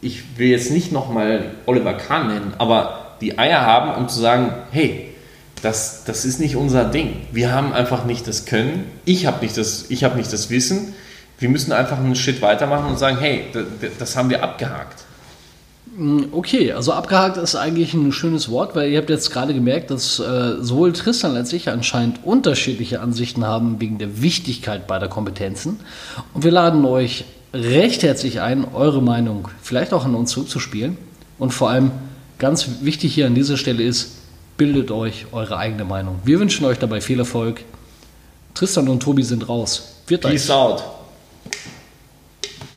ich 0.00 0.38
will 0.38 0.48
jetzt 0.48 0.70
nicht 0.70 0.92
nochmal 0.92 1.50
Oliver 1.66 1.94
Kahn 1.94 2.28
nennen, 2.28 2.54
aber 2.58 3.16
die 3.20 3.38
Eier 3.38 3.62
haben, 3.62 3.94
um 4.00 4.08
zu 4.08 4.20
sagen, 4.20 4.52
hey, 4.70 5.13
das, 5.64 6.04
das 6.04 6.24
ist 6.24 6.40
nicht 6.40 6.56
unser 6.56 6.84
Ding. 6.84 7.22
Wir 7.32 7.52
haben 7.52 7.72
einfach 7.72 8.04
nicht 8.04 8.28
das 8.28 8.44
Können, 8.44 8.84
ich 9.04 9.26
habe 9.26 9.42
nicht, 9.42 9.56
das, 9.56 9.86
hab 9.90 10.16
nicht 10.16 10.32
das 10.32 10.50
Wissen. 10.50 10.94
Wir 11.38 11.48
müssen 11.48 11.72
einfach 11.72 11.98
einen 11.98 12.14
Schritt 12.14 12.42
weitermachen 12.42 12.90
und 12.90 12.98
sagen, 12.98 13.16
hey, 13.18 13.46
das, 13.52 13.64
das 13.98 14.16
haben 14.16 14.28
wir 14.28 14.42
abgehakt. 14.44 15.04
Mm, 15.96 16.24
okay, 16.32 16.72
also 16.72 16.92
abgehakt 16.92 17.38
ist 17.38 17.56
eigentlich 17.56 17.94
ein 17.94 18.12
schönes 18.12 18.50
Wort, 18.50 18.76
weil 18.76 18.90
ihr 18.90 18.98
habt 18.98 19.08
jetzt 19.08 19.30
gerade 19.30 19.54
gemerkt, 19.54 19.90
dass 19.90 20.18
äh, 20.18 20.56
sowohl 20.60 20.92
Tristan 20.92 21.34
als 21.34 21.52
ich 21.52 21.70
anscheinend 21.70 22.24
unterschiedliche 22.24 23.00
Ansichten 23.00 23.44
haben 23.44 23.80
wegen 23.80 23.98
der 23.98 24.20
Wichtigkeit 24.20 24.86
beider 24.86 25.08
Kompetenzen. 25.08 25.80
Und 26.34 26.44
wir 26.44 26.52
laden 26.52 26.84
euch 26.84 27.24
recht 27.54 28.02
herzlich 28.02 28.40
ein, 28.40 28.66
eure 28.74 29.00
Meinung 29.00 29.48
vielleicht 29.62 29.94
auch 29.94 30.04
an 30.04 30.14
uns 30.14 30.30
zurückzuspielen. 30.30 30.98
Und 31.38 31.52
vor 31.52 31.70
allem 31.70 31.90
ganz 32.38 32.68
wichtig 32.82 33.14
hier 33.14 33.26
an 33.26 33.34
dieser 33.34 33.56
Stelle 33.56 33.82
ist, 33.82 34.23
bildet 34.56 34.90
euch 34.90 35.26
eure 35.32 35.56
eigene 35.56 35.84
Meinung. 35.84 36.20
Wir 36.24 36.40
wünschen 36.40 36.64
euch 36.66 36.78
dabei 36.78 37.00
viel 37.00 37.18
Erfolg. 37.18 37.62
Tristan 38.54 38.88
und 38.88 39.00
Tobi 39.02 39.22
sind 39.22 39.48
raus. 39.48 39.96
Wird 40.06 40.22
Peace 40.22 40.50
euch. 40.50 40.56
out. 40.56 40.84